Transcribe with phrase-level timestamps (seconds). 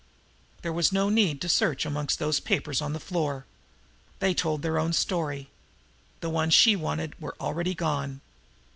[0.63, 3.45] There was no need to search amongst those papers on the floor.
[4.17, 5.51] They told their own story.
[6.21, 8.21] The ones she wanted were already gone.